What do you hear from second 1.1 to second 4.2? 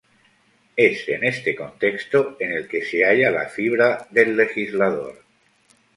este contexto en el que se halla la fibra